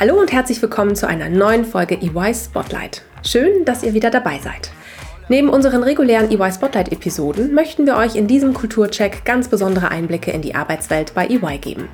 [0.00, 3.02] Hallo und herzlich willkommen zu einer neuen Folge EY Spotlight.
[3.22, 4.70] Schön, dass ihr wieder dabei seid.
[5.28, 10.40] Neben unseren regulären EY Spotlight-Episoden möchten wir euch in diesem Kulturcheck ganz besondere Einblicke in
[10.40, 11.90] die Arbeitswelt bei EY geben.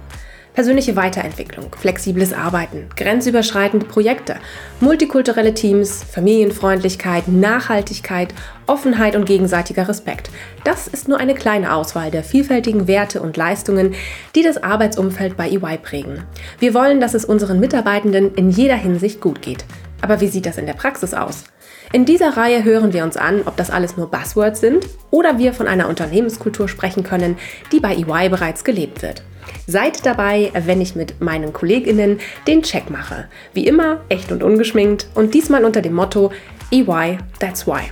[0.57, 4.37] Persönliche Weiterentwicklung, flexibles Arbeiten, grenzüberschreitende Projekte,
[4.81, 8.33] multikulturelle Teams, Familienfreundlichkeit, Nachhaltigkeit,
[8.67, 10.31] Offenheit und gegenseitiger Respekt.
[10.65, 13.95] Das ist nur eine kleine Auswahl der vielfältigen Werte und Leistungen,
[14.35, 16.25] die das Arbeitsumfeld bei EY prägen.
[16.59, 19.67] Wir wollen, dass es unseren Mitarbeitenden in jeder Hinsicht gut geht.
[20.01, 21.45] Aber wie sieht das in der Praxis aus?
[21.93, 25.53] In dieser Reihe hören wir uns an, ob das alles nur Buzzwords sind oder wir
[25.53, 27.39] von einer Unternehmenskultur sprechen können,
[27.71, 29.23] die bei EY bereits gelebt wird.
[29.69, 33.29] Seid dabei, wenn ich mit meinen KollegInnen den Check mache.
[33.55, 36.33] Wie immer, echt und ungeschminkt und diesmal unter dem Motto
[36.73, 37.83] EY, that's why.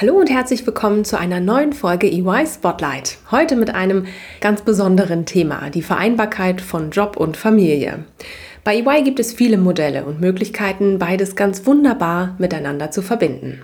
[0.00, 3.18] Hallo und herzlich willkommen zu einer neuen Folge EY Spotlight.
[3.30, 4.06] Heute mit einem
[4.40, 8.04] ganz besonderen Thema, die Vereinbarkeit von Job und Familie.
[8.68, 13.62] Bei EY gibt es viele Modelle und Möglichkeiten, beides ganz wunderbar miteinander zu verbinden.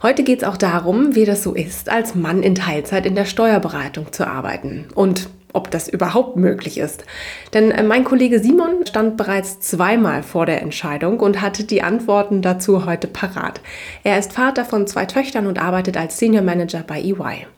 [0.00, 3.24] Heute geht es auch darum, wie das so ist, als Mann in Teilzeit in der
[3.24, 7.04] Steuerberatung zu arbeiten und ob das überhaupt möglich ist.
[7.52, 12.42] Denn äh, mein Kollege Simon stand bereits zweimal vor der Entscheidung und hatte die Antworten
[12.42, 13.60] dazu heute parat.
[14.04, 17.48] Er ist Vater von zwei Töchtern und arbeitet als Senior Manager bei EY.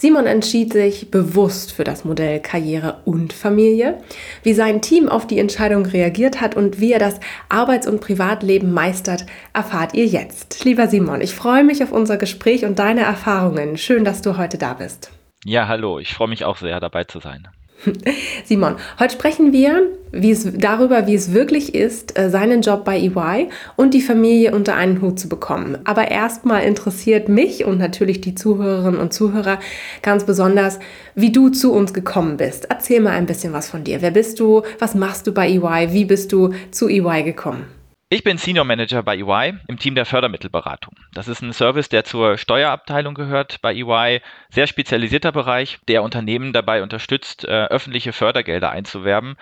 [0.00, 3.98] Simon entschied sich bewusst für das Modell Karriere und Familie.
[4.44, 7.18] Wie sein Team auf die Entscheidung reagiert hat und wie er das
[7.48, 10.64] Arbeits- und Privatleben meistert, erfahrt ihr jetzt.
[10.64, 13.76] Lieber Simon, ich freue mich auf unser Gespräch und deine Erfahrungen.
[13.76, 15.10] Schön, dass du heute da bist.
[15.44, 17.48] Ja, hallo, ich freue mich auch sehr, dabei zu sein.
[18.44, 22.98] Simon, heute sprechen wir wie es, darüber, wie es wirklich ist, äh, seinen Job bei
[22.98, 25.78] EY und die Familie unter einen Hut zu bekommen.
[25.84, 29.58] Aber erstmal interessiert mich und natürlich die Zuhörerinnen und Zuhörer
[30.02, 30.78] ganz besonders,
[31.14, 32.66] wie du zu uns gekommen bist.
[32.70, 34.02] Erzähl mal ein bisschen was von dir.
[34.02, 34.62] Wer bist du?
[34.78, 35.92] Was machst du bei EY?
[35.92, 37.77] Wie bist du zu EY gekommen?
[38.10, 40.94] Ich bin Senior Manager bei EY im Team der Fördermittelberatung.
[41.12, 44.22] Das ist ein Service, der zur Steuerabteilung gehört bei EY.
[44.48, 49.36] Sehr spezialisierter Bereich, der Unternehmen dabei unterstützt, äh, öffentliche Fördergelder einzuwerben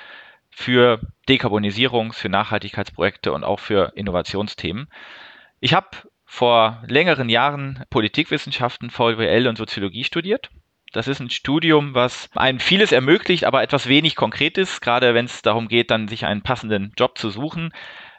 [0.51, 4.89] für Dekarbonisierungs-, für Nachhaltigkeitsprojekte und auch für Innovationsthemen.
[5.61, 5.91] Ich habe
[6.25, 10.51] vor längeren Jahren Politikwissenschaften, VWL und Soziologie studiert.
[10.93, 15.27] Das ist ein Studium, was einem vieles ermöglicht, aber etwas wenig konkret ist, gerade wenn
[15.27, 17.73] es darum geht, dann sich einen passenden Job zu suchen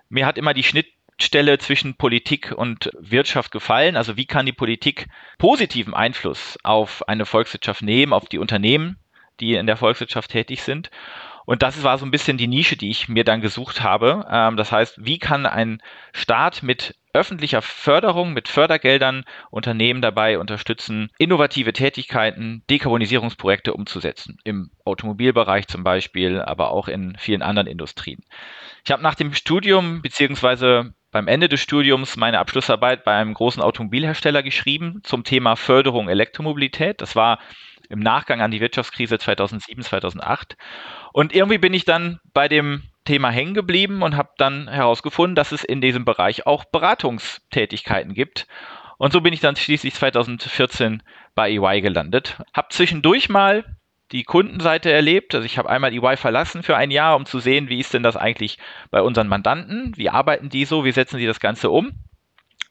[0.10, 3.96] mir hat immer die Schnittstelle zwischen Politik und Wirtschaft gefallen.
[3.96, 5.08] Also wie kann die Politik
[5.38, 8.98] positiven Einfluss auf eine Volkswirtschaft nehmen, auf die Unternehmen,
[9.40, 10.90] die in der Volkswirtschaft tätig sind.
[11.46, 14.28] Und das war so ein bisschen die Nische, die ich mir dann gesucht habe.
[14.30, 15.82] Ähm, das heißt, wie kann ein
[16.12, 24.38] Staat mit öffentlicher Förderung, mit Fördergeldern Unternehmen dabei unterstützen, innovative Tätigkeiten, Dekarbonisierungsprojekte umzusetzen.
[24.44, 28.24] Im Automobilbereich zum Beispiel, aber auch in vielen anderen Industrien.
[28.88, 33.62] Ich habe nach dem Studium beziehungsweise beim Ende des Studiums meine Abschlussarbeit bei einem großen
[33.62, 37.02] Automobilhersteller geschrieben zum Thema Förderung Elektromobilität.
[37.02, 37.40] Das war
[37.90, 40.56] im Nachgang an die Wirtschaftskrise 2007, 2008.
[41.12, 45.52] Und irgendwie bin ich dann bei dem Thema hängen geblieben und habe dann herausgefunden, dass
[45.52, 48.48] es in diesem Bereich auch Beratungstätigkeiten gibt.
[48.98, 51.04] Und so bin ich dann schließlich 2014
[51.36, 52.42] bei EY gelandet.
[52.54, 53.66] Habe zwischendurch mal
[54.12, 55.36] die Kundenseite erlebt.
[55.36, 58.04] Also ich habe einmal EY verlassen für ein Jahr, um zu sehen, wie ist denn
[58.04, 58.58] das eigentlich
[58.90, 59.94] bei unseren Mandanten?
[59.96, 60.86] Wie arbeiten die so?
[60.86, 61.92] Wie setzen sie das Ganze um?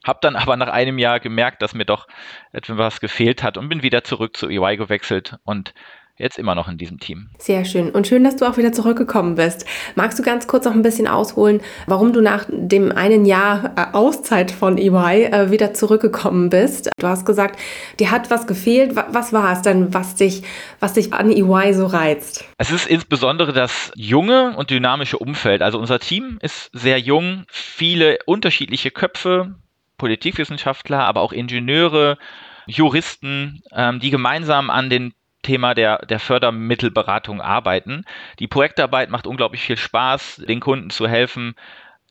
[0.04, 2.06] Hab dann aber nach einem Jahr gemerkt, dass mir doch
[2.52, 5.74] etwas gefehlt hat und bin wieder zurück zu EY gewechselt und
[6.18, 7.28] jetzt immer noch in diesem Team.
[7.38, 7.90] Sehr schön.
[7.90, 9.66] Und schön, dass du auch wieder zurückgekommen bist.
[9.94, 13.94] Magst du ganz kurz noch ein bisschen ausholen, warum du nach dem einen Jahr äh,
[13.94, 16.90] Auszeit von EY äh, wieder zurückgekommen bist?
[16.98, 17.60] Du hast gesagt,
[18.00, 18.96] dir hat was gefehlt.
[18.96, 20.42] Was war es denn, was dich,
[20.80, 22.44] was dich an EY so reizt?
[22.58, 25.62] Es ist insbesondere das junge und dynamische Umfeld.
[25.62, 29.54] Also unser Team ist sehr jung, viele unterschiedliche Köpfe,
[29.98, 32.18] Politikwissenschaftler, aber auch Ingenieure,
[32.66, 35.12] Juristen, ähm, die gemeinsam an den
[35.46, 38.04] Thema der, der Fördermittelberatung arbeiten.
[38.40, 41.54] Die Projektarbeit macht unglaublich viel Spaß, den Kunden zu helfen,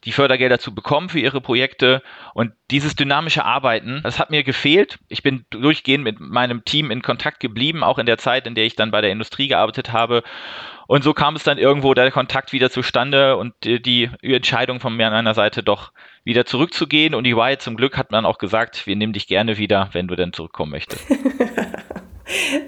[0.05, 2.01] die Fördergelder zu bekommen für ihre Projekte.
[2.33, 4.99] Und dieses dynamische Arbeiten, das hat mir gefehlt.
[5.09, 8.65] Ich bin durchgehend mit meinem Team in Kontakt geblieben, auch in der Zeit, in der
[8.65, 10.23] ich dann bei der Industrie gearbeitet habe.
[10.87, 15.07] Und so kam es dann irgendwo der Kontakt wieder zustande und die, Entscheidung von mir
[15.07, 15.91] an einer Seite doch
[16.23, 17.15] wieder zurückzugehen.
[17.15, 20.07] Und die Y zum Glück hat man auch gesagt, wir nehmen dich gerne wieder, wenn
[20.07, 21.03] du denn zurückkommen möchtest.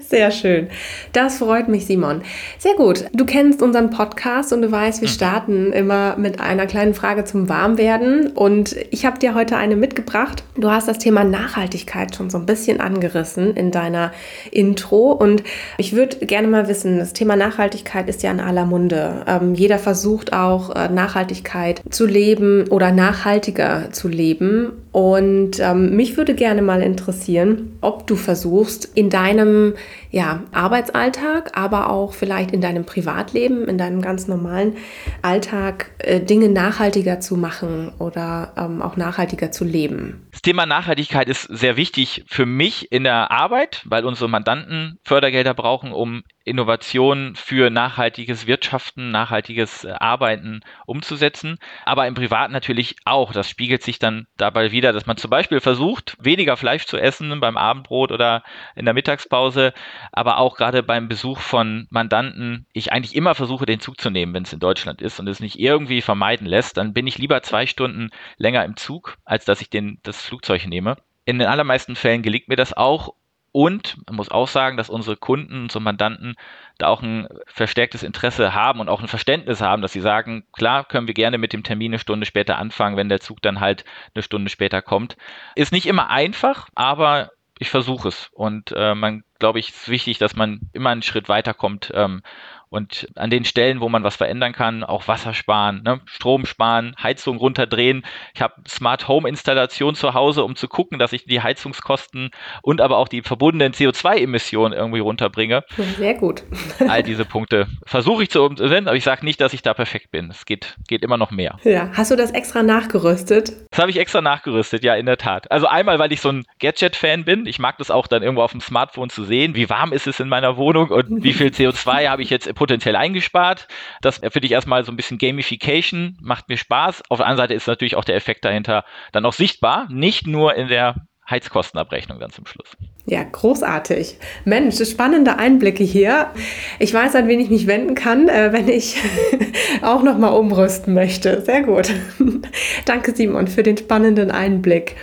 [0.00, 0.68] Sehr schön.
[1.12, 2.22] Das freut mich, Simon.
[2.58, 3.06] Sehr gut.
[3.12, 5.14] Du kennst unseren Podcast und du weißt, wir hm.
[5.14, 8.28] starten immer mit einer kleinen Frage zum Warmwerden.
[8.28, 10.44] Und ich habe dir heute eine mitgebracht.
[10.56, 14.12] Du hast das Thema Nachhaltigkeit schon so ein bisschen angerissen in deiner
[14.52, 15.12] Intro.
[15.12, 15.42] Und
[15.76, 19.24] ich würde gerne mal wissen, das Thema Nachhaltigkeit ist ja in aller Munde.
[19.26, 24.72] Ähm, jeder versucht auch, äh, Nachhaltigkeit zu leben oder nachhaltiger zu leben.
[24.98, 29.74] Und ähm, mich würde gerne mal interessieren, ob du versuchst, in deinem
[30.10, 34.76] ja, Arbeitsalltag, aber auch vielleicht in deinem Privatleben, in deinem ganz normalen
[35.22, 40.26] Alltag äh, Dinge nachhaltiger zu machen oder ähm, auch nachhaltiger zu leben.
[40.32, 45.54] Das Thema Nachhaltigkeit ist sehr wichtig für mich in der Arbeit, weil unsere Mandanten Fördergelder
[45.54, 51.58] brauchen, um Innovationen für nachhaltiges Wirtschaften, nachhaltiges äh, Arbeiten umzusetzen.
[51.84, 53.32] Aber im Privat natürlich auch.
[53.32, 57.40] Das spiegelt sich dann dabei wieder, dass man zum Beispiel versucht, weniger Fleisch zu essen
[57.40, 58.42] beim Abendbrot oder
[58.74, 59.72] in der Mittagspause,
[60.12, 64.34] aber auch gerade beim Besuch von Mandanten, ich eigentlich immer versuche, den Zug zu nehmen,
[64.34, 67.42] wenn es in Deutschland ist und es nicht irgendwie vermeiden lässt, dann bin ich lieber
[67.42, 70.96] zwei Stunden länger im Zug, als dass ich den, das Flugzeug nehme.
[71.24, 73.14] In den allermeisten Fällen gelingt mir das auch
[73.52, 76.36] und man muss auch sagen, dass unsere Kunden, unsere Mandanten
[76.76, 80.84] da auch ein verstärktes Interesse haben und auch ein Verständnis haben, dass sie sagen, klar,
[80.84, 83.84] können wir gerne mit dem Termin eine Stunde später anfangen, wenn der Zug dann halt
[84.14, 85.16] eine Stunde später kommt.
[85.54, 88.30] Ist nicht immer einfach, aber ich versuche es.
[88.32, 92.22] Und äh, man, glaube ich, ist wichtig, dass man immer einen Schritt weiterkommt ähm,
[92.70, 96.00] und an den Stellen, wo man was verändern kann, auch Wasser sparen, ne?
[96.06, 98.04] Strom sparen, Heizung runterdrehen.
[98.34, 102.30] Ich habe Smart Home Installation zu Hause, um zu gucken, dass ich die Heizungskosten
[102.62, 105.64] und aber auch die verbundenen CO2-Emissionen irgendwie runterbringe.
[105.96, 106.42] Sehr gut.
[106.88, 110.10] All diese Punkte versuche ich zu umsetzen, aber ich sage nicht, dass ich da perfekt
[110.10, 110.30] bin.
[110.30, 111.58] Es geht, geht immer noch mehr.
[111.64, 113.52] Ja, hast du das extra nachgerüstet?
[113.70, 115.50] Das habe ich extra nachgerüstet, ja, in der Tat.
[115.50, 117.46] Also einmal, weil ich so ein Gadget-Fan bin.
[117.46, 120.20] Ich mag das auch dann irgendwo auf dem Smartphone zu sehen, wie warm ist es
[120.20, 123.68] in meiner Wohnung und wie viel CO2 habe ich jetzt potenziell eingespart.
[124.02, 127.04] Das finde ich erstmal so ein bisschen Gamification, macht mir Spaß.
[127.08, 130.54] Auf der anderen Seite ist natürlich auch der Effekt dahinter dann auch sichtbar, nicht nur
[130.56, 130.96] in der
[131.30, 132.70] Heizkostenabrechnung dann zum Schluss.
[133.06, 134.18] Ja, großartig.
[134.44, 136.32] Mensch, spannende Einblicke hier.
[136.78, 138.96] Ich weiß, an wen ich mich wenden kann, äh, wenn ich
[139.82, 141.42] auch nochmal umrüsten möchte.
[141.42, 141.90] Sehr gut.
[142.86, 144.96] Danke, Simon, für den spannenden Einblick.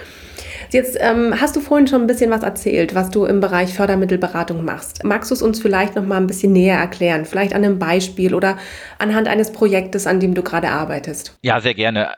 [0.76, 4.66] Jetzt ähm, hast du vorhin schon ein bisschen was erzählt, was du im Bereich Fördermittelberatung
[4.66, 5.06] machst.
[5.06, 7.24] Magst du es uns vielleicht noch mal ein bisschen näher erklären?
[7.24, 8.58] Vielleicht an einem Beispiel oder
[9.00, 11.40] anhand eines Projektes, an dem du gerade arbeitest?
[11.44, 12.16] Ja, sehr gerne.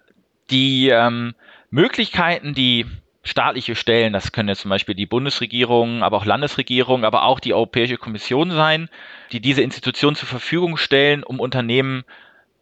[0.50, 1.36] Die ähm,
[1.70, 2.88] Möglichkeiten, die
[3.22, 7.54] staatliche Stellen, das können jetzt zum Beispiel die Bundesregierung, aber auch Landesregierung, aber auch die
[7.54, 8.90] Europäische Kommission sein,
[9.34, 12.06] die diese Institutionen zur Verfügung stellen, um Unternehmen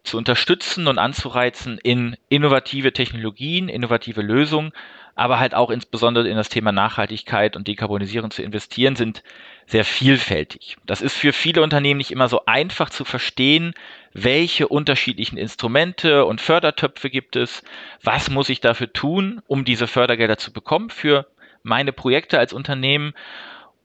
[0.03, 4.73] zu unterstützen und anzureizen, in innovative Technologien, innovative Lösungen
[5.15, 9.23] aber halt auch insbesondere in das Thema Nachhaltigkeit und Dekarbonisierung zu investieren, sind
[9.65, 10.77] sehr vielfältig.
[10.85, 13.73] Das ist für viele Unternehmen nicht immer so einfach zu verstehen,
[14.13, 17.63] welche unterschiedlichen Instrumente und Fördertöpfe gibt es,
[18.03, 21.25] was muss ich dafür tun, um diese Fördergelder zu bekommen für
[21.63, 23.13] meine Projekte als Unternehmen.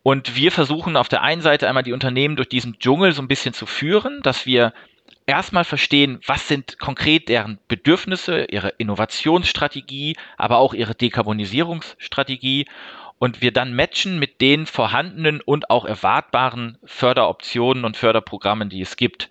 [0.03, 3.29] Und wir versuchen auf der einen Seite einmal die Unternehmen durch diesen Dschungel so ein
[3.29, 4.73] bisschen zu führen, dass wir
[5.31, 12.67] erstmal verstehen, was sind konkret deren Bedürfnisse, ihre Innovationsstrategie, aber auch ihre Dekarbonisierungsstrategie
[13.19, 18.97] und wir dann matchen mit den vorhandenen und auch erwartbaren Förderoptionen und Förderprogrammen, die es
[18.97, 19.29] gibt.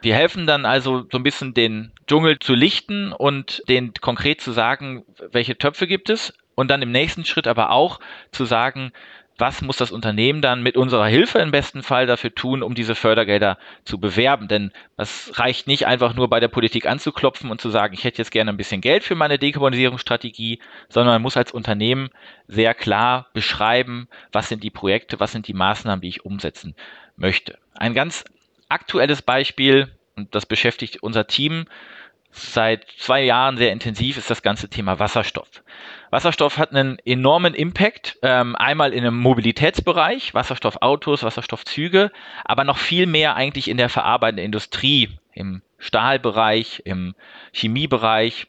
[0.00, 4.52] Wir helfen dann also so ein bisschen den Dschungel zu lichten und den konkret zu
[4.52, 8.00] sagen, welche Töpfe gibt es und dann im nächsten Schritt aber auch
[8.30, 8.92] zu sagen,
[9.38, 12.94] was muss das Unternehmen dann mit unserer Hilfe im besten Fall dafür tun, um diese
[12.94, 14.48] Fördergelder zu bewerben?
[14.48, 18.18] Denn es reicht nicht einfach nur bei der Politik anzuklopfen und zu sagen, ich hätte
[18.18, 22.10] jetzt gerne ein bisschen Geld für meine Dekarbonisierungsstrategie, sondern man muss als Unternehmen
[22.46, 26.74] sehr klar beschreiben, was sind die Projekte, was sind die Maßnahmen, die ich umsetzen
[27.16, 27.58] möchte.
[27.74, 28.24] Ein ganz
[28.68, 31.66] aktuelles Beispiel, und das beschäftigt unser Team,
[32.32, 35.48] seit zwei Jahren sehr intensiv ist das ganze Thema Wasserstoff.
[36.10, 42.10] Wasserstoff hat einen enormen Impact, ähm, einmal in einem Mobilitätsbereich, Wasserstoffautos, Wasserstoffzüge,
[42.44, 47.14] aber noch viel mehr eigentlich in der verarbeitenden Industrie, im Stahlbereich, im
[47.52, 48.46] Chemiebereich.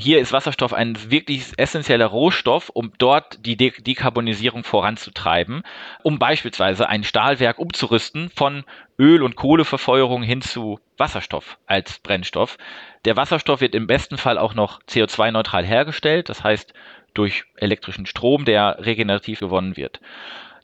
[0.00, 5.64] Hier ist Wasserstoff ein wirklich essentieller Rohstoff, um dort die De Dekarbonisierung voranzutreiben,
[6.04, 8.62] um beispielsweise ein Stahlwerk umzurüsten von
[8.96, 12.58] Öl- und Kohleverfeuerung hin zu Wasserstoff als Brennstoff.
[13.06, 16.74] Der Wasserstoff wird im besten Fall auch noch CO2-neutral hergestellt, das heißt
[17.12, 20.00] durch elektrischen Strom, der regenerativ gewonnen wird.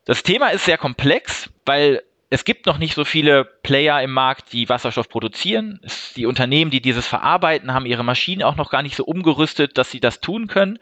[0.05, 4.53] Das Thema ist sehr komplex, weil es gibt noch nicht so viele Player im Markt,
[4.53, 5.79] die Wasserstoff produzieren.
[6.17, 9.93] die Unternehmen, die dieses verarbeiten, haben ihre Maschinen auch noch gar nicht so umgerüstet, dass
[9.93, 10.81] sie das tun können.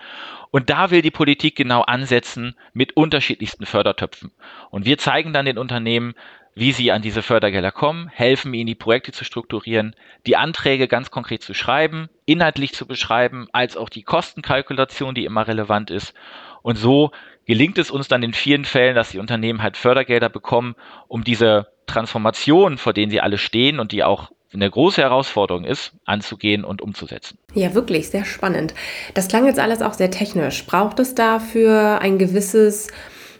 [0.50, 4.30] Und da will die Politik genau ansetzen mit unterschiedlichsten Fördertöpfen.
[4.70, 6.14] Und wir zeigen dann den Unternehmen,
[6.54, 11.10] wie sie an diese Fördergelder kommen, helfen ihnen, die Projekte zu strukturieren, die Anträge ganz
[11.10, 16.14] konkret zu schreiben, inhaltlich zu beschreiben, als auch die Kostenkalkulation, die immer relevant ist.
[16.62, 17.10] Und so
[17.46, 20.74] gelingt es uns dann in vielen Fällen, dass die Unternehmen halt Fördergelder bekommen,
[21.08, 25.92] um diese Transformation, vor denen sie alle stehen und die auch eine große Herausforderung ist,
[26.04, 27.38] anzugehen und umzusetzen.
[27.54, 28.74] Ja, wirklich, sehr spannend.
[29.14, 30.66] Das klang jetzt alles auch sehr technisch.
[30.66, 32.88] Braucht es dafür ein gewisses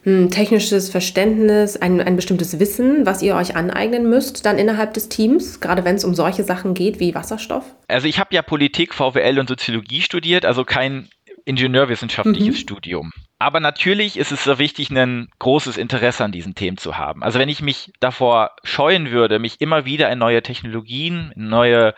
[0.03, 5.09] hm, technisches Verständnis, ein, ein bestimmtes Wissen, was ihr euch aneignen müsst, dann innerhalb des
[5.09, 7.63] Teams, gerade wenn es um solche Sachen geht wie Wasserstoff?
[7.87, 11.09] Also ich habe ja Politik, VWL und Soziologie studiert, also kein
[11.45, 12.59] ingenieurwissenschaftliches mhm.
[12.59, 13.11] Studium.
[13.39, 17.23] Aber natürlich ist es so wichtig, ein großes Interesse an diesen Themen zu haben.
[17.23, 21.93] Also wenn ich mich davor scheuen würde, mich immer wieder in neue Technologien, in neue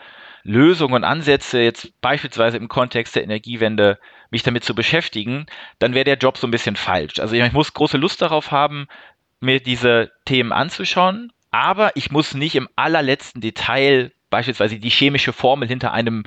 [0.46, 3.98] Lösungen und Ansätze, jetzt beispielsweise im Kontext der Energiewende,
[4.30, 5.46] mich damit zu beschäftigen,
[5.78, 7.18] dann wäre der Job so ein bisschen falsch.
[7.18, 8.86] Also ich muss große Lust darauf haben,
[9.40, 15.68] mir diese Themen anzuschauen, aber ich muss nicht im allerletzten Detail beispielsweise die chemische Formel
[15.68, 16.24] hinter einem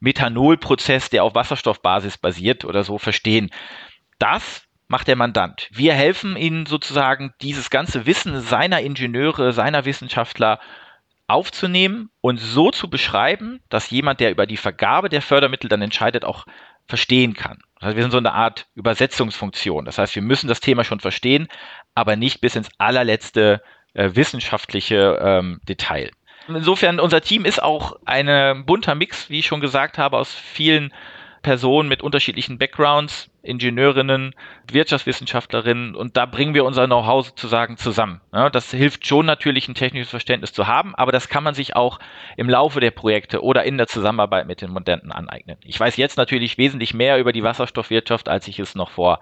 [0.00, 3.50] Methanolprozess, der auf Wasserstoffbasis basiert oder so, verstehen.
[4.18, 5.68] Das macht der Mandant.
[5.72, 10.60] Wir helfen Ihnen sozusagen, dieses ganze Wissen seiner Ingenieure, seiner Wissenschaftler
[11.28, 16.24] aufzunehmen und so zu beschreiben, dass jemand, der über die Vergabe der Fördermittel dann entscheidet,
[16.24, 16.46] auch
[16.86, 17.58] verstehen kann.
[17.80, 19.84] Also wir sind so eine Art Übersetzungsfunktion.
[19.84, 21.48] Das heißt, wir müssen das Thema schon verstehen,
[21.94, 23.60] aber nicht bis ins allerletzte
[23.94, 26.10] äh, wissenschaftliche ähm, Detail.
[26.48, 30.92] Insofern, unser Team ist auch ein bunter Mix, wie ich schon gesagt habe, aus vielen
[31.42, 34.34] Personen mit unterschiedlichen Backgrounds, Ingenieurinnen,
[34.70, 38.20] Wirtschaftswissenschaftlerinnen und da bringen wir unser Know-how sozusagen zusammen.
[38.32, 41.76] Ja, das hilft schon natürlich, ein technisches Verständnis zu haben, aber das kann man sich
[41.76, 41.98] auch
[42.36, 45.56] im Laufe der Projekte oder in der Zusammenarbeit mit den Modenten aneignen.
[45.64, 49.20] Ich weiß jetzt natürlich wesentlich mehr über die Wasserstoffwirtschaft, als ich es noch vor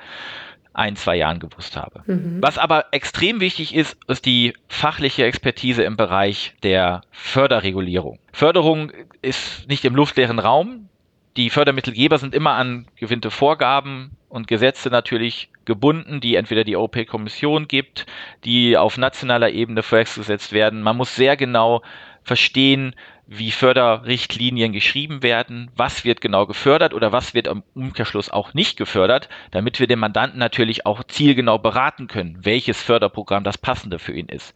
[0.75, 2.03] ein, zwei Jahren gewusst habe.
[2.07, 2.39] Mhm.
[2.43, 8.19] Was aber extrem wichtig ist, ist die fachliche Expertise im Bereich der Förderregulierung.
[8.33, 8.91] Förderung
[9.23, 10.89] ist nicht im luftleeren Raum.
[11.37, 17.07] Die Fördermittelgeber sind immer an gewinnte Vorgaben und Gesetze natürlich gebunden, die entweder die Europäische
[17.07, 18.07] Kommission gibt,
[18.45, 20.83] die auf nationaler Ebene festgesetzt werden.
[20.83, 21.83] Man muss sehr genau
[22.23, 22.95] verstehen,
[23.27, 28.77] wie Förderrichtlinien geschrieben werden, was wird genau gefördert oder was wird im Umkehrschluss auch nicht
[28.77, 34.13] gefördert, damit wir den Mandanten natürlich auch zielgenau beraten können, welches Förderprogramm das passende für
[34.13, 34.55] ihn ist.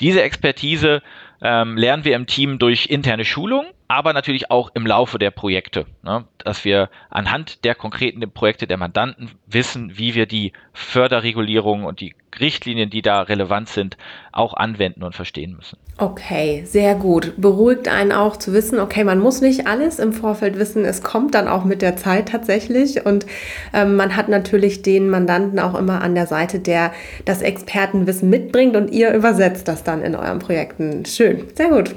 [0.00, 1.02] Diese Expertise
[1.40, 5.84] ähm, lernen wir im Team durch interne Schulung, aber natürlich auch im Laufe der Projekte,
[6.02, 11.98] ne, dass wir anhand der konkreten Projekte der Mandanten wissen, wie wir die Förderregulierung und
[11.98, 13.96] die Richtlinien, die da relevant sind,
[14.30, 15.76] auch anwenden und verstehen müssen.
[15.98, 17.34] Okay, sehr gut.
[17.36, 21.34] Beruhigt einen auch zu wissen, okay, man muss nicht alles im Vorfeld wissen, es kommt
[21.34, 23.26] dann auch mit der Zeit tatsächlich und
[23.74, 26.92] ähm, man hat natürlich den Mandanten auch immer an der Seite, der
[27.24, 31.04] das Expertenwissen mitbringt und ihr übersetzt das dann in euren Projekten.
[31.04, 31.94] Schön, sehr gut.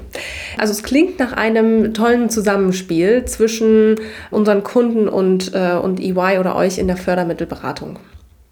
[0.58, 3.96] Also es klingt nach einem tollen Zusammenspiel zwischen
[4.30, 7.98] unseren Kunden und, äh, und EY oder euch in der Fördermittelberatung.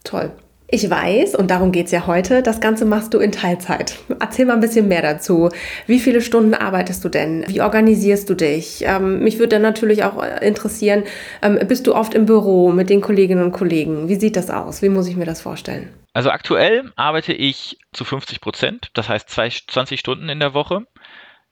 [0.05, 0.33] Toll.
[0.75, 3.99] Ich weiß, und darum geht es ja heute, das Ganze machst du in Teilzeit.
[4.21, 5.51] Erzähl mal ein bisschen mehr dazu.
[5.87, 7.45] Wie viele Stunden arbeitest du denn?
[7.47, 8.83] Wie organisierst du dich?
[8.87, 11.05] Ähm, mich würde dann natürlich auch interessieren,
[11.43, 14.09] ähm, bist du oft im Büro mit den Kolleginnen und Kollegen?
[14.09, 14.81] Wie sieht das aus?
[14.81, 15.91] Wie muss ich mir das vorstellen?
[16.15, 20.87] Also aktuell arbeite ich zu 50 Prozent, das heißt 20 Stunden in der Woche.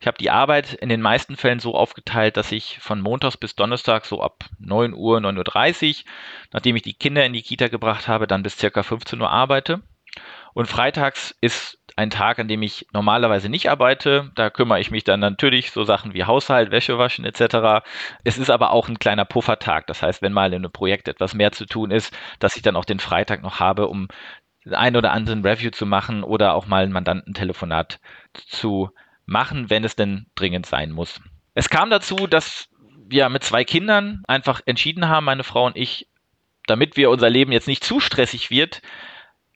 [0.00, 3.54] Ich habe die Arbeit in den meisten Fällen so aufgeteilt, dass ich von Montags bis
[3.54, 6.04] Donnerstag so ab 9 Uhr, 9.30 Uhr,
[6.52, 9.82] nachdem ich die Kinder in die Kita gebracht habe, dann bis circa 15 Uhr arbeite.
[10.54, 14.32] Und freitags ist ein Tag, an dem ich normalerweise nicht arbeite.
[14.36, 17.84] Da kümmere ich mich dann natürlich so Sachen wie Haushalt, Wäsche waschen etc.
[18.24, 19.86] Es ist aber auch ein kleiner Puffertag.
[19.86, 22.76] Das heißt, wenn mal in einem Projekt etwas mehr zu tun ist, dass ich dann
[22.76, 24.08] auch den Freitag noch habe, um
[24.70, 28.00] ein oder anderen Review zu machen oder auch mal ein Mandantentelefonat
[28.34, 28.90] zu
[29.30, 31.20] machen, wenn es denn dringend sein muss.
[31.54, 32.68] Es kam dazu, dass
[33.08, 36.08] wir mit zwei Kindern einfach entschieden haben, meine Frau und ich,
[36.66, 38.82] damit wir unser Leben jetzt nicht zu stressig wird,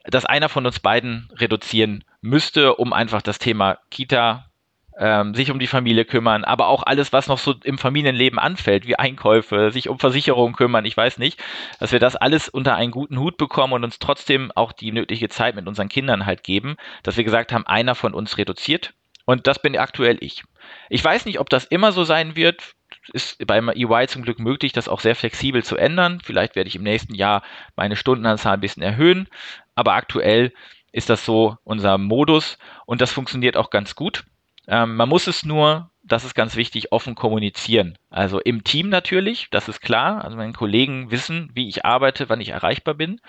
[0.04, 4.50] dass einer von uns beiden reduzieren müsste, um einfach das Thema Kita,
[4.98, 8.86] ähm, sich um die Familie kümmern, aber auch alles, was noch so im Familienleben anfällt,
[8.86, 11.42] wie Einkäufe, sich um Versicherungen kümmern, ich weiß nicht,
[11.80, 15.28] dass wir das alles unter einen guten Hut bekommen und uns trotzdem auch die nötige
[15.28, 19.46] Zeit mit unseren Kindern halt geben, dass wir gesagt haben, einer von uns reduziert und
[19.46, 20.44] das bin aktuell ich.
[20.88, 22.74] Ich weiß nicht, ob das immer so sein wird.
[23.12, 26.20] Ist beim EY zum Glück möglich, das auch sehr flexibel zu ändern.
[26.22, 27.42] Vielleicht werde ich im nächsten Jahr
[27.76, 29.28] meine Stundenanzahl ein bisschen erhöhen.
[29.74, 30.52] Aber aktuell
[30.92, 34.24] ist das so unser Modus und das funktioniert auch ganz gut.
[34.68, 37.96] Ähm, man muss es nur das ist ganz wichtig, offen kommunizieren.
[38.10, 40.22] Also im Team natürlich, das ist klar.
[40.22, 43.20] Also meine Kollegen wissen, wie ich arbeite, wann ich erreichbar bin.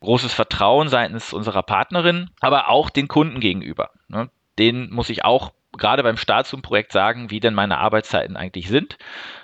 [0.00, 3.90] Großes Vertrauen seitens unserer Partnerin, aber auch den Kunden gegenüber.
[4.08, 4.28] Ne?
[4.60, 8.68] Den muss ich auch gerade beim Start zum Projekt sagen, wie denn meine Arbeitszeiten eigentlich
[8.68, 8.98] sind.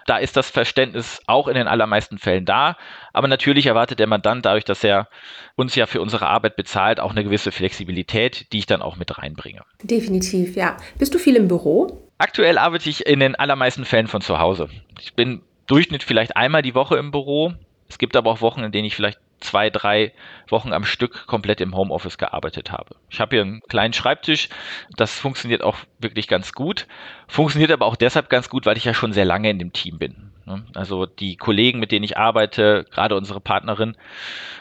[0.07, 2.77] Da ist das Verständnis auch in den allermeisten Fällen da.
[3.13, 5.09] Aber natürlich erwartet der Mandant dadurch, dass er
[5.55, 9.17] uns ja für unsere Arbeit bezahlt, auch eine gewisse Flexibilität, die ich dann auch mit
[9.19, 9.63] reinbringe.
[9.83, 10.77] Definitiv, ja.
[10.99, 12.03] Bist du viel im Büro?
[12.19, 14.69] Aktuell arbeite ich in den allermeisten Fällen von zu Hause.
[15.01, 17.53] Ich bin Durchschnitt vielleicht einmal die Woche im Büro.
[17.89, 20.12] Es gibt aber auch Wochen, in denen ich vielleicht zwei, drei
[20.49, 22.97] Wochen am Stück komplett im Homeoffice gearbeitet habe.
[23.11, 24.49] Ich habe hier einen kleinen Schreibtisch,
[24.97, 26.87] das funktioniert auch wirklich ganz gut.
[27.28, 29.99] Funktioniert aber auch deshalb ganz gut, weil ich ja schon sehr lange in dem Team
[29.99, 30.33] bin.
[30.47, 30.64] Ne?
[30.75, 33.97] Also die Kollegen, mit denen ich arbeite, gerade unsere Partnerin,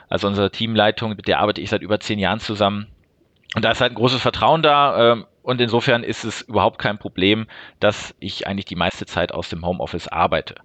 [0.09, 2.87] also unsere Teamleitung, mit der arbeite ich seit über zehn Jahren zusammen.
[3.55, 5.25] Und da ist halt ein großes Vertrauen da.
[5.45, 7.45] Und insofern ist es überhaupt kein Problem,
[7.79, 10.55] dass ich eigentlich die meiste Zeit aus dem Homeoffice arbeite.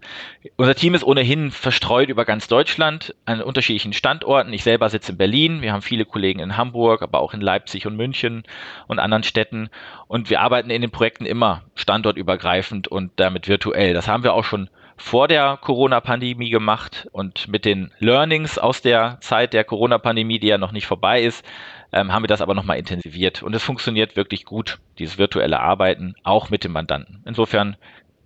[0.56, 4.54] Unser Team ist ohnehin verstreut über ganz Deutschland an unterschiedlichen Standorten.
[4.54, 5.60] Ich selber sitze in Berlin.
[5.60, 8.44] Wir haben viele Kollegen in Hamburg, aber auch in Leipzig und München
[8.86, 9.68] und anderen Städten.
[10.08, 13.92] Und wir arbeiten in den Projekten immer standortübergreifend und damit virtuell.
[13.92, 19.18] Das haben wir auch schon vor der Corona-Pandemie gemacht und mit den Learnings aus der
[19.20, 21.44] Zeit der Corona-Pandemie, die ja noch nicht vorbei ist,
[21.92, 23.42] ähm, haben wir das aber nochmal intensiviert.
[23.42, 27.22] Und es funktioniert wirklich gut, dieses virtuelle Arbeiten, auch mit dem Mandanten.
[27.24, 27.76] Insofern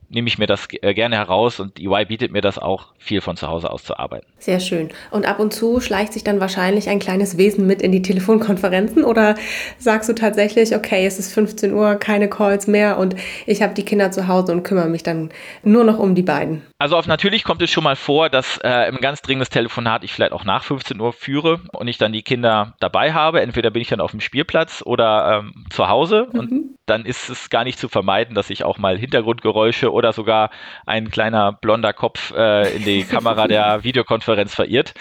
[0.09, 3.37] nehme ich mir das äh, gerne heraus und EY bietet mir das auch, viel von
[3.37, 4.27] zu Hause aus zu arbeiten.
[4.39, 4.91] Sehr schön.
[5.11, 9.05] Und ab und zu schleicht sich dann wahrscheinlich ein kleines Wesen mit in die Telefonkonferenzen
[9.05, 9.35] oder
[9.79, 13.85] sagst du tatsächlich, okay, es ist 15 Uhr, keine Calls mehr und ich habe die
[13.85, 15.31] Kinder zu Hause und kümmere mich dann
[15.63, 16.63] nur noch um die beiden?
[16.79, 20.13] Also auf natürlich kommt es schon mal vor, dass äh, im ganz dringendes Telefonat ich
[20.13, 23.41] vielleicht auch nach 15 Uhr führe und ich dann die Kinder dabei habe.
[23.41, 26.39] Entweder bin ich dann auf dem Spielplatz oder ähm, zu Hause mhm.
[26.39, 30.51] und dann ist es gar nicht zu vermeiden, dass ich auch mal Hintergrundgeräusche oder sogar
[30.87, 34.95] ein kleiner blonder Kopf äh, in die Kamera der Videokonferenz verirrt.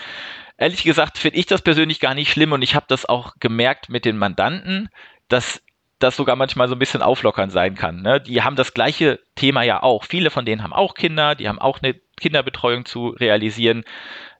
[0.57, 3.89] Ehrlich gesagt finde ich das persönlich gar nicht schlimm und ich habe das auch gemerkt
[3.89, 4.89] mit den Mandanten,
[5.27, 5.61] dass
[5.99, 8.01] das sogar manchmal so ein bisschen auflockern sein kann.
[8.01, 8.21] Ne?
[8.21, 10.03] Die haben das gleiche Thema ja auch.
[10.03, 13.83] Viele von denen haben auch Kinder, die haben auch eine Kinderbetreuung zu realisieren.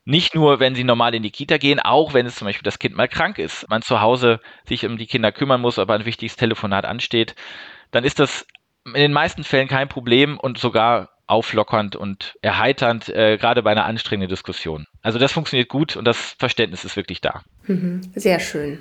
[0.05, 2.79] Nicht nur, wenn sie normal in die Kita gehen, auch wenn es zum Beispiel das
[2.79, 6.05] Kind mal krank ist, man zu Hause sich um die Kinder kümmern muss, aber ein
[6.05, 7.36] wichtiges Telefonat ansteht,
[7.92, 8.46] dann ist das
[8.85, 13.85] in den meisten Fällen kein Problem und sogar auflockernd und erheiternd, äh, gerade bei einer
[13.85, 14.87] anstrengenden Diskussion.
[15.01, 17.41] Also das funktioniert gut und das Verständnis ist wirklich da.
[17.65, 18.79] Mhm, sehr schön.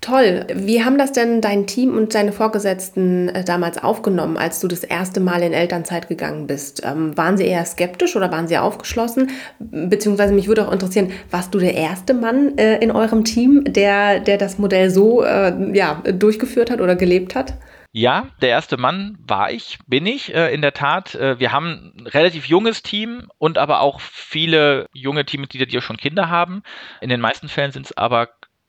[0.00, 0.46] Toll.
[0.54, 4.84] Wie haben das denn dein Team und deine Vorgesetzten äh, damals aufgenommen, als du das
[4.84, 6.82] erste Mal in Elternzeit gegangen bist?
[6.84, 9.30] Ähm, waren sie eher skeptisch oder waren sie aufgeschlossen?
[9.58, 14.20] Beziehungsweise mich würde auch interessieren, warst du der erste Mann äh, in eurem Team, der,
[14.20, 17.54] der das Modell so äh, ja, durchgeführt hat oder gelebt hat?
[17.92, 21.14] Ja, der erste Mann war ich, bin ich äh, in der Tat.
[21.14, 25.80] Äh, wir haben ein relativ junges Team und aber auch viele junge Teammitglieder, die ja
[25.80, 26.62] schon Kinder haben.
[27.00, 28.28] In den meisten Fällen sind es aber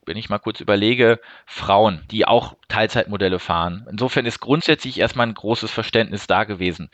[0.09, 3.87] wenn ich mal kurz überlege, Frauen, die auch Teilzeitmodelle fahren.
[3.89, 6.89] Insofern ist grundsätzlich erstmal ein großes Verständnis da gewesen.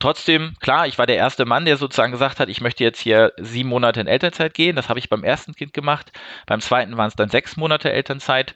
[0.00, 3.32] Trotzdem, klar, ich war der erste Mann, der sozusagen gesagt hat, ich möchte jetzt hier
[3.38, 4.76] sieben Monate in Elternzeit gehen.
[4.76, 6.12] Das habe ich beim ersten Kind gemacht.
[6.46, 8.54] Beim zweiten waren es dann sechs Monate Elternzeit.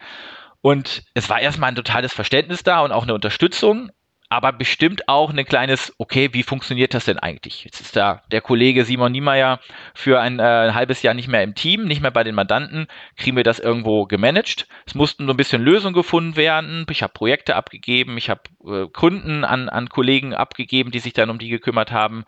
[0.62, 3.90] Und es war erstmal ein totales Verständnis da und auch eine Unterstützung
[4.33, 7.64] aber bestimmt auch ein kleines, okay, wie funktioniert das denn eigentlich?
[7.64, 9.59] Jetzt ist da der Kollege Simon Niemeyer
[9.93, 12.87] für ein äh, halbes Jahr nicht mehr im Team, nicht mehr bei den Mandanten.
[13.16, 14.69] Kriegen wir das irgendwo gemanagt?
[14.87, 16.87] Es mussten so ein bisschen Lösungen gefunden werden.
[16.90, 21.29] Ich habe Projekte abgegeben, ich habe äh, Kunden an, an Kollegen abgegeben, die sich dann
[21.29, 22.25] um die gekümmert haben.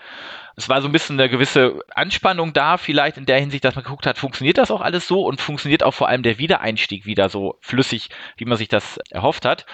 [0.57, 3.85] Es war so ein bisschen eine gewisse Anspannung da, vielleicht in der Hinsicht, dass man
[3.85, 7.29] geguckt hat, funktioniert das auch alles so und funktioniert auch vor allem der Wiedereinstieg wieder
[7.29, 9.67] so flüssig, wie man sich das erhofft hat.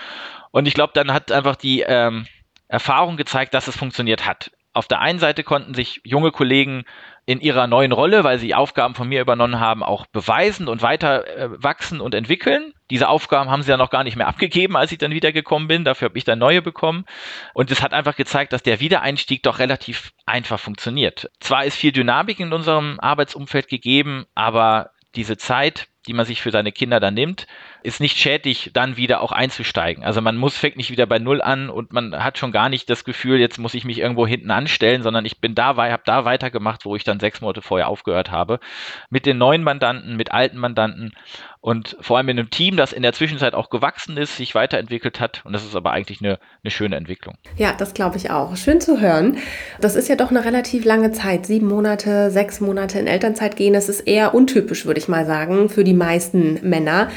[0.51, 2.27] Und ich glaube, dann hat einfach die ähm,
[2.69, 4.51] Erfahrung gezeigt, dass es funktioniert hat.
[4.75, 6.85] Auf der einen Seite konnten sich junge Kollegen
[7.27, 11.27] in ihrer neuen Rolle, weil sie Aufgaben von mir übernommen haben, auch beweisen und weiter
[11.27, 12.73] äh, wachsen und entwickeln.
[12.91, 15.85] Diese Aufgaben haben sie ja noch gar nicht mehr abgegeben, als ich dann wiedergekommen bin.
[15.85, 17.05] Dafür habe ich dann neue bekommen.
[17.53, 21.31] Und es hat einfach gezeigt, dass der Wiedereinstieg doch relativ einfach funktioniert.
[21.41, 26.51] Zwar ist viel Dynamik in unserem Arbeitsumfeld gegeben, aber diese Zeit, die man sich für
[26.51, 27.47] seine Kinder dann nimmt,
[27.83, 30.05] ist nicht schädlich, dann wieder auch einzusteigen.
[30.05, 32.89] Also man muss fängt nicht wieder bei Null an und man hat schon gar nicht
[32.89, 36.25] das Gefühl, jetzt muss ich mich irgendwo hinten anstellen, sondern ich bin da, habe da
[36.25, 38.61] weitergemacht, wo ich dann sechs Monate vorher aufgehört habe.
[39.11, 41.13] Mit den neuen Mandanten, mit alten Mandanten
[41.61, 45.19] und vor allem in einem Team, das in der Zwischenzeit auch gewachsen ist, sich weiterentwickelt
[45.19, 45.45] hat.
[45.45, 47.37] Und das ist aber eigentlich eine, eine schöne Entwicklung.
[47.57, 48.57] Ja, das glaube ich auch.
[48.57, 49.39] Schön zu hören.
[49.81, 51.47] Das ist ja doch eine relativ lange Zeit.
[51.47, 55.69] Sieben Monate, sechs Monate in Elternzeit gehen, das ist eher untypisch, würde ich mal sagen,
[55.69, 57.09] für die meisten Männer.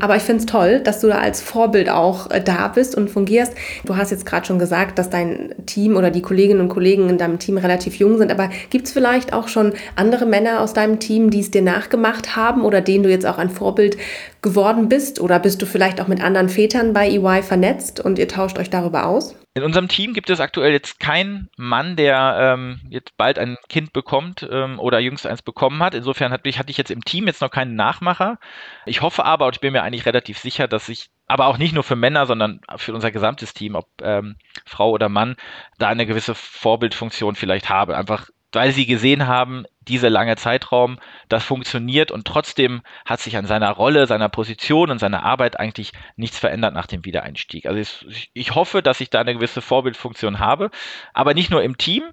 [0.00, 3.10] Aber ich finde es toll, dass du da als Vorbild auch äh, da bist und
[3.10, 3.52] fungierst.
[3.84, 7.18] Du hast jetzt gerade schon gesagt, dass dein Team oder die Kolleginnen und Kollegen in
[7.18, 8.30] deinem Team relativ jung sind.
[8.30, 12.36] Aber gibt es vielleicht auch schon andere Männer aus deinem Team, die es dir nachgemacht
[12.36, 13.96] haben oder denen du jetzt auch ein Vorbild
[14.42, 15.20] geworden bist?
[15.20, 18.70] Oder bist du vielleicht auch mit anderen Vätern bei EY vernetzt und ihr tauscht euch
[18.70, 19.34] darüber aus?
[19.54, 23.92] In unserem Team gibt es aktuell jetzt keinen Mann, der ähm, jetzt bald ein Kind
[23.92, 25.94] bekommt ähm, oder jüngst eins bekommen hat.
[25.94, 28.38] Insofern hatte ich, hatte ich jetzt im Team jetzt noch keinen Nachmacher.
[28.86, 31.74] Ich hoffe aber, und ich bin mir eigentlich relativ sicher, dass ich aber auch nicht
[31.74, 35.34] nur für Männer, sondern für unser gesamtes Team, ob ähm, Frau oder Mann,
[35.78, 37.96] da eine gewisse Vorbildfunktion vielleicht habe.
[37.96, 43.46] Einfach weil sie gesehen haben, dieser lange Zeitraum, das funktioniert und trotzdem hat sich an
[43.46, 47.66] seiner Rolle, seiner Position und seiner Arbeit eigentlich nichts verändert nach dem Wiedereinstieg.
[47.66, 50.70] Also ich, ich hoffe, dass ich da eine gewisse Vorbildfunktion habe,
[51.12, 52.04] aber nicht nur im Team.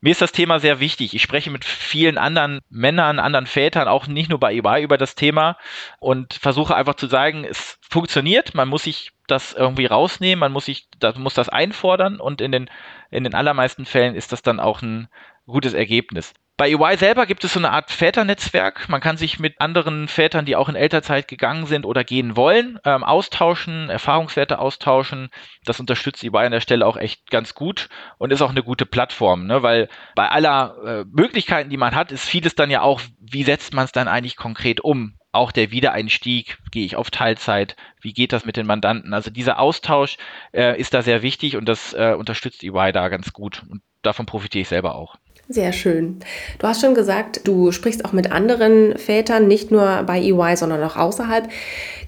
[0.00, 1.14] Mir ist das Thema sehr wichtig.
[1.14, 5.16] Ich spreche mit vielen anderen Männern, anderen Vätern, auch nicht nur bei EY über das
[5.16, 5.58] Thema
[5.98, 8.54] und versuche einfach zu sagen, es funktioniert.
[8.54, 12.52] Man muss sich das irgendwie rausnehmen, man muss sich, das muss das einfordern und in
[12.52, 12.70] den,
[13.10, 15.08] in den allermeisten Fällen ist das dann auch ein,
[15.48, 16.34] gutes Ergebnis.
[16.56, 18.88] Bei EY selber gibt es so eine Art Väternetzwerk.
[18.88, 22.80] Man kann sich mit anderen Vätern, die auch in Elternzeit gegangen sind oder gehen wollen,
[22.84, 25.30] ähm, austauschen, Erfahrungswerte austauschen.
[25.64, 27.88] Das unterstützt EY an der Stelle auch echt ganz gut
[28.18, 29.62] und ist auch eine gute Plattform, ne?
[29.62, 33.72] weil bei aller äh, Möglichkeiten, die man hat, ist vieles dann ja auch, wie setzt
[33.72, 35.17] man es dann eigentlich konkret um?
[35.32, 39.12] Auch der Wiedereinstieg, gehe ich auf Teilzeit, wie geht das mit den Mandanten?
[39.12, 40.16] Also dieser Austausch
[40.52, 44.26] äh, ist da sehr wichtig und das äh, unterstützt EY da ganz gut und davon
[44.26, 45.16] profitiere ich selber auch.
[45.50, 46.18] Sehr schön.
[46.58, 50.82] Du hast schon gesagt, du sprichst auch mit anderen Vätern, nicht nur bei EY, sondern
[50.82, 51.48] auch außerhalb.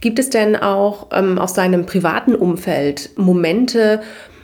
[0.02, 4.02] Gibt es denn auch ähm, aus deinem privaten Umfeld Momente,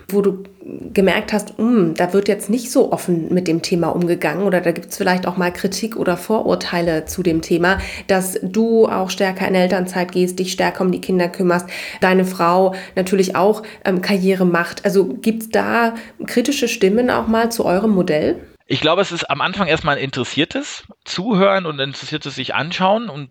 [0.08, 0.44] wo du
[0.92, 4.72] gemerkt hast, mm, da wird jetzt nicht so offen mit dem Thema umgegangen oder da
[4.72, 9.46] gibt es vielleicht auch mal Kritik oder Vorurteile zu dem Thema, dass du auch stärker
[9.48, 11.66] in Elternzeit gehst, dich stärker um die Kinder kümmerst,
[12.00, 14.84] deine Frau natürlich auch ähm, Karriere macht.
[14.84, 15.94] Also gibt es da
[16.26, 18.36] kritische Stimmen auch mal zu eurem Modell?
[18.68, 23.08] Ich glaube, es ist am Anfang erstmal ein interessiertes Zuhören und ein interessiertes sich anschauen
[23.08, 23.30] und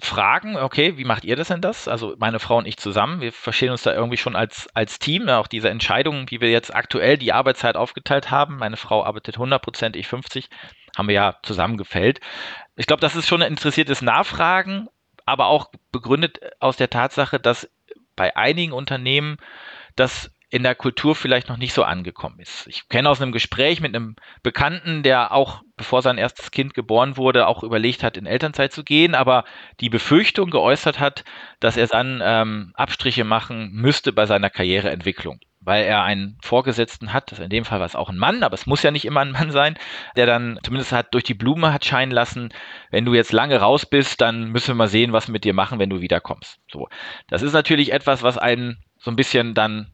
[0.00, 1.88] fragen, okay, wie macht ihr das denn das?
[1.88, 5.28] Also meine Frau und ich zusammen, wir verstehen uns da irgendwie schon als, als Team.
[5.28, 9.60] Auch diese Entscheidung, wie wir jetzt aktuell die Arbeitszeit aufgeteilt haben, meine Frau arbeitet 100
[9.60, 10.50] Prozent, ich 50,
[10.96, 12.20] haben wir ja zusammen gefällt.
[12.76, 14.88] Ich glaube, das ist schon ein interessiertes Nachfragen,
[15.24, 17.68] aber auch begründet aus der Tatsache, dass
[18.14, 19.38] bei einigen Unternehmen
[19.96, 22.66] das in der Kultur vielleicht noch nicht so angekommen ist.
[22.68, 27.16] Ich kenne aus einem Gespräch mit einem Bekannten, der auch, bevor sein erstes Kind geboren
[27.16, 29.44] wurde, auch überlegt hat, in Elternzeit zu gehen, aber
[29.80, 31.24] die Befürchtung geäußert hat,
[31.58, 37.32] dass er dann ähm, Abstriche machen müsste bei seiner Karriereentwicklung weil er einen Vorgesetzten hat,
[37.32, 39.20] das in dem Fall war es auch ein Mann, aber es muss ja nicht immer
[39.20, 39.76] ein Mann sein,
[40.14, 42.50] der dann zumindest hat durch die Blume hat scheinen lassen,
[42.92, 45.54] wenn du jetzt lange raus bist, dann müssen wir mal sehen, was wir mit dir
[45.54, 46.60] machen, wenn du wiederkommst.
[46.70, 46.88] So.
[47.28, 49.92] Das ist natürlich etwas, was einen so ein bisschen dann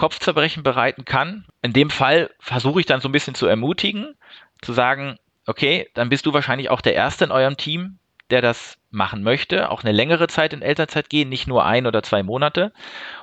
[0.00, 1.44] Kopfzerbrechen bereiten kann.
[1.60, 4.16] In dem Fall versuche ich dann so ein bisschen zu ermutigen,
[4.62, 7.98] zu sagen, okay, dann bist du wahrscheinlich auch der Erste in eurem Team,
[8.30, 12.02] der das machen möchte, auch eine längere Zeit in Elternzeit gehen, nicht nur ein oder
[12.02, 12.72] zwei Monate.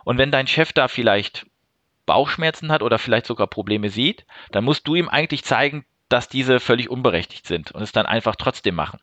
[0.04, 1.48] Und wenn dein Chef da vielleicht
[2.06, 6.60] Bauchschmerzen hat oder vielleicht sogar Probleme sieht, dann musst du ihm eigentlich zeigen, dass diese
[6.60, 9.00] völlig unberechtigt sind und es dann einfach trotzdem machen.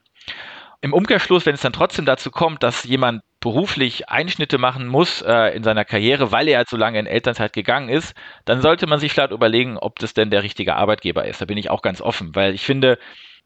[0.80, 5.54] Im Umkehrschluss, wenn es dann trotzdem dazu kommt, dass jemand beruflich Einschnitte machen muss äh,
[5.54, 8.14] in seiner Karriere, weil er halt so lange in Elternzeit gegangen ist,
[8.46, 11.42] dann sollte man sich vielleicht überlegen, ob das denn der richtige Arbeitgeber ist.
[11.42, 12.98] Da bin ich auch ganz offen, weil ich finde,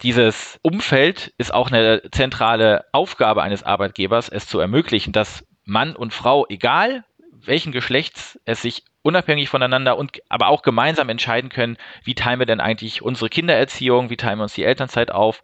[0.02, 6.14] dieses Umfeld ist auch eine zentrale Aufgabe eines Arbeitgebers, es zu ermöglichen, dass Mann und
[6.14, 12.14] Frau, egal welchen Geschlechts es sich unabhängig voneinander und aber auch gemeinsam entscheiden können, wie
[12.14, 15.40] teilen wir denn eigentlich unsere Kindererziehung, wie teilen wir uns die Elternzeit auf.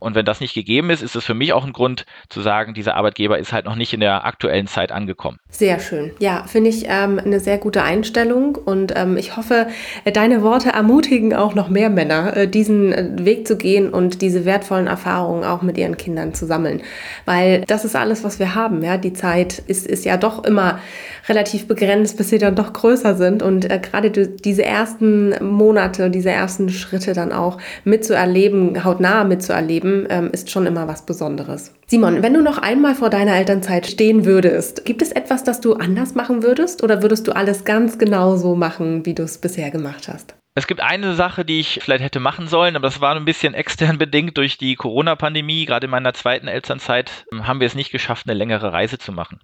[0.00, 2.74] Und wenn das nicht gegeben ist, ist es für mich auch ein Grund zu sagen,
[2.74, 5.38] dieser Arbeitgeber ist halt noch nicht in der aktuellen Zeit angekommen.
[5.48, 6.10] Sehr schön.
[6.18, 9.68] Ja, finde ich ähm, eine sehr gute Einstellung und ähm, ich hoffe,
[10.12, 14.44] deine Worte ermutigen auch noch mehr Männer, äh, diesen äh, Weg zu gehen und diese
[14.44, 16.82] wertvollen Erfahrungen auch mit ihren Kindern zu sammeln.
[17.24, 18.82] Weil das ist alles, was wir haben.
[18.82, 18.98] Ja?
[18.98, 20.80] Die Zeit ist, ist ja doch immer
[21.28, 26.10] relativ begrenzt, bis sie dann doch größer größer sind und äh, gerade diese ersten Monate,
[26.10, 31.72] diese ersten Schritte dann auch mitzuerleben, hautnah mitzuerleben, ähm, ist schon immer was Besonderes.
[31.86, 35.74] Simon, wenn du noch einmal vor deiner Elternzeit stehen würdest, gibt es etwas, das du
[35.74, 39.70] anders machen würdest oder würdest du alles ganz genau so machen, wie du es bisher
[39.70, 40.34] gemacht hast?
[40.58, 43.52] Es gibt eine Sache, die ich vielleicht hätte machen sollen, aber das war ein bisschen
[43.52, 45.66] extern bedingt durch die Corona-Pandemie.
[45.66, 49.12] Gerade in meiner zweiten Elternzeit ähm, haben wir es nicht geschafft, eine längere Reise zu
[49.12, 49.38] machen.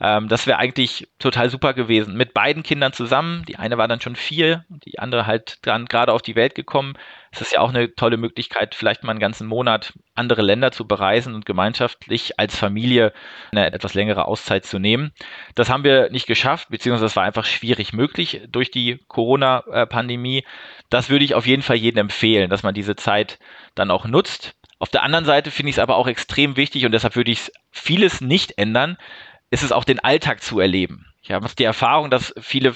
[0.00, 2.16] Ähm, das wäre eigentlich total super gewesen.
[2.16, 3.44] Mit beiden Kindern zusammen.
[3.46, 6.94] Die eine war dann schon vier, die andere halt dann gerade auf die Welt gekommen.
[7.34, 10.86] Es ist ja auch eine tolle Möglichkeit, vielleicht mal einen ganzen Monat andere Länder zu
[10.86, 13.12] bereisen und gemeinschaftlich als Familie
[13.50, 15.10] eine etwas längere Auszeit zu nehmen.
[15.56, 20.44] Das haben wir nicht geschafft, beziehungsweise es war einfach schwierig möglich durch die Corona-Pandemie.
[20.90, 23.40] Das würde ich auf jeden Fall jedem empfehlen, dass man diese Zeit
[23.74, 24.54] dann auch nutzt.
[24.78, 27.50] Auf der anderen Seite finde ich es aber auch extrem wichtig und deshalb würde ich
[27.72, 28.96] vieles nicht ändern,
[29.50, 31.06] ist es auch den Alltag zu erleben.
[31.20, 32.74] Ich habe die Erfahrung, dass viele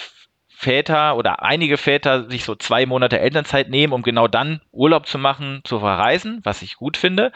[0.60, 5.16] Väter oder einige Väter sich so zwei Monate Elternzeit nehmen, um genau dann Urlaub zu
[5.16, 7.30] machen, zu verreisen, was ich gut finde,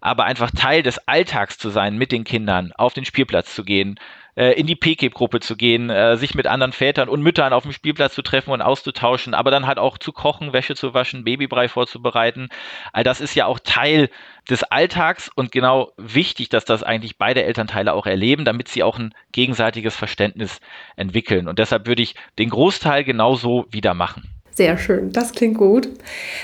[0.00, 4.00] aber einfach Teil des Alltags zu sein mit den Kindern, auf den Spielplatz zu gehen,
[4.36, 7.72] äh, in die PKIP-Gruppe zu gehen, äh, sich mit anderen Vätern und Müttern auf dem
[7.72, 11.68] Spielplatz zu treffen und auszutauschen, aber dann halt auch zu kochen, Wäsche zu waschen, Babybrei
[11.68, 12.48] vorzubereiten.
[12.92, 14.10] All das ist ja auch Teil
[14.48, 18.98] des Alltags und genau wichtig, dass das eigentlich beide Elternteile auch erleben, damit sie auch
[18.98, 20.60] ein gegenseitiges Verständnis
[20.96, 21.48] entwickeln.
[21.48, 24.30] Und deshalb würde ich den Großteil genauso wieder machen.
[24.54, 25.88] Sehr schön, das klingt gut.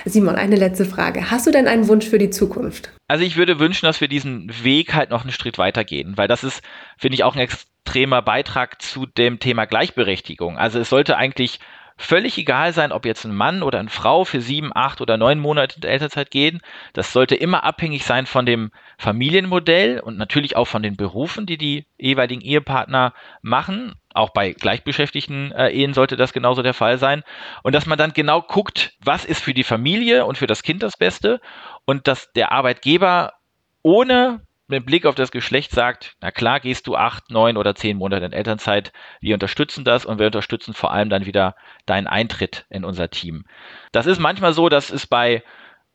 [0.05, 1.31] Simon, eine letzte Frage.
[1.31, 2.91] Hast du denn einen Wunsch für die Zukunft?
[3.07, 6.43] Also ich würde wünschen, dass wir diesen Weg halt noch einen Schritt weitergehen, weil das
[6.43, 6.61] ist,
[6.99, 7.41] finde ich, auch ein
[7.85, 10.59] extremer Beitrag zu dem Thema Gleichberechtigung.
[10.59, 11.59] Also es sollte eigentlich
[11.97, 15.39] völlig egal sein, ob jetzt ein Mann oder eine Frau für sieben, acht oder neun
[15.39, 16.61] Monate in Elternzeit gehen.
[16.93, 21.59] Das sollte immer abhängig sein von dem Familienmodell und natürlich auch von den Berufen, die
[21.59, 23.13] die jeweiligen Ehepartner
[23.43, 23.97] machen.
[24.15, 27.23] Auch bei gleichbeschäftigten äh, Ehen sollte das genauso der Fall sein.
[27.63, 30.83] Und dass man dann genau guckt, was ist für die Familie und für das Kind
[30.83, 31.41] das Beste
[31.85, 33.35] und dass der Arbeitgeber
[33.83, 34.41] ohne
[34.71, 38.27] mit Blick auf das Geschlecht sagt, na klar, gehst du acht, neun oder zehn Monate
[38.27, 38.93] in Elternzeit.
[39.21, 41.57] Wir unterstützen das und wir unterstützen vor allem dann wieder
[41.87, 43.45] deinen Eintritt in unser Team.
[43.93, 45.43] Das ist manchmal so, dass es bei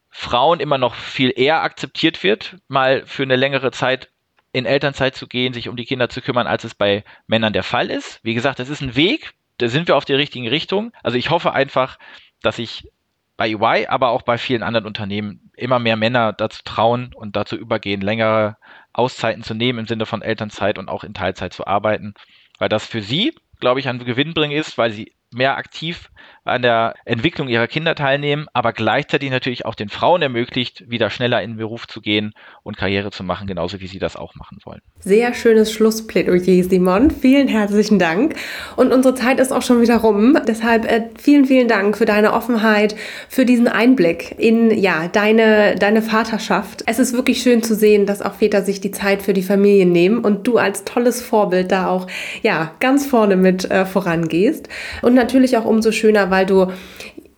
[0.09, 4.09] Frauen immer noch viel eher akzeptiert wird, mal für eine längere Zeit
[4.53, 7.63] in Elternzeit zu gehen, sich um die Kinder zu kümmern, als es bei Männern der
[7.63, 8.19] Fall ist.
[8.23, 10.93] Wie gesagt, das ist ein Weg, da sind wir auf der richtigen Richtung.
[11.03, 11.99] Also ich hoffe einfach,
[12.41, 12.89] dass ich
[13.37, 17.55] bei EY, aber auch bei vielen anderen Unternehmen immer mehr Männer dazu trauen und dazu
[17.55, 18.57] übergehen, längere
[18.93, 22.13] Auszeiten zu nehmen im Sinne von Elternzeit und auch in Teilzeit zu arbeiten,
[22.59, 26.09] weil das für sie, glaube ich, ein Gewinnbring ist, weil sie mehr aktiv
[26.45, 31.41] an der Entwicklung ihrer Kinder teilnehmen, aber gleichzeitig natürlich auch den Frauen ermöglicht, wieder schneller
[31.41, 34.59] in den Beruf zu gehen und Karriere zu machen, genauso wie sie das auch machen
[34.63, 34.81] wollen.
[34.99, 37.09] Sehr schönes Schlussplädoyer, Simon.
[37.09, 38.35] Vielen herzlichen Dank.
[38.75, 40.37] Und unsere Zeit ist auch schon wieder rum.
[40.47, 42.95] Deshalb äh, vielen, vielen Dank für deine Offenheit,
[43.27, 46.83] für diesen Einblick in ja, deine, deine Vaterschaft.
[46.85, 49.87] Es ist wirklich schön zu sehen, dass auch Väter sich die Zeit für die Familie
[49.87, 52.05] nehmen und du als tolles Vorbild da auch
[52.43, 54.69] ja, ganz vorne mit äh, vorangehst.
[55.01, 56.67] Und natürlich auch umso schöner, weil du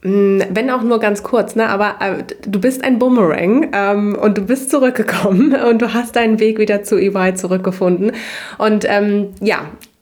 [0.04, 1.70] mm, wenn auch nur ganz kurz, ne?
[1.70, 6.40] aber äh, du bist ein Boomerang ähm, und du bist zurückgekommen und du hast deinen
[6.40, 8.12] Weg wieder zu EY zurückgefunden.
[8.58, 9.62] Und ähm, ja,